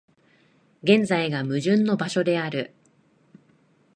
[0.81, 2.73] 現在が矛盾の場所である。